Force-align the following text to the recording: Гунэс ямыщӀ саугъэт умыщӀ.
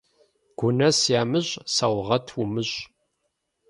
Гунэс 0.59 0.99
ямыщӀ 1.21 1.55
саугъэт 1.75 2.27
умыщӀ. 2.41 2.79